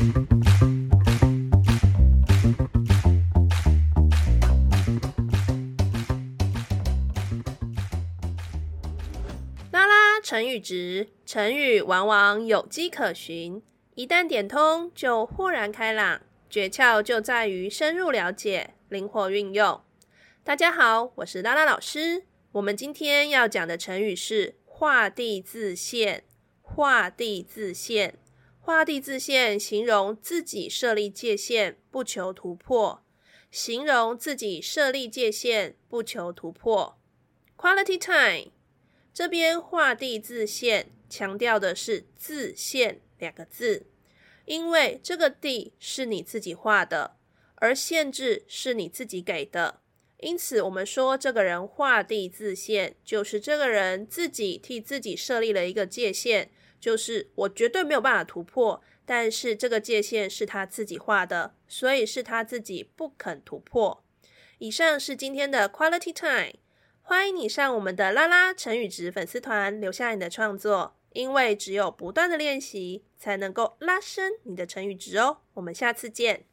[0.00, 0.06] 拉
[9.86, 13.62] 拉成语值，成语往往有迹可循，
[13.94, 16.22] 一旦点通就豁然开朗。
[16.48, 19.82] 诀窍就在于深入了解，灵活运用。
[20.42, 22.24] 大家好，我是拉拉老师。
[22.52, 26.24] 我们今天要讲的成语是“画地自限”。
[26.62, 28.14] 画地自限，
[28.62, 33.02] 画地自限，形容自己设立界限，不求突破。
[33.50, 36.96] 形容自己设立界限，不求突破。
[37.56, 38.52] Quality time，
[39.12, 43.86] 这边画地自限，强调的是“自限”两个字。
[44.44, 47.16] 因为这个地是你自己画的，
[47.56, 49.80] 而限制是你自己给的，
[50.18, 64.02] 因此我们说这个人画地自限，就是这个人自己替自己设立了一个界限，就是我绝对没有办法突破，但是这个界限是他自己画的，所以是他自己不肯突破。
[64.58, 66.58] 以上是今天的 Quality Time，
[67.02, 70.96] 欢迎你上我们的拉拉成语值粉丝团留下你的创作。
[71.12, 75.38] 因为只有不断的练习，才能够拉伸你的成语值哦。
[75.54, 76.44] 我们下次见。